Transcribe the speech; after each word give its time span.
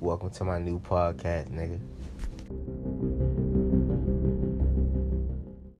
Welcome 0.00 0.30
to 0.30 0.44
my 0.44 0.58
new 0.58 0.80
podcast, 0.80 1.50
nigga. 1.52 1.78